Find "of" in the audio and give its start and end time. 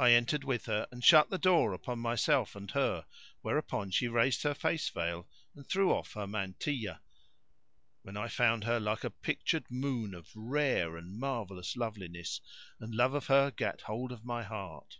10.12-10.34, 13.14-13.28, 14.10-14.24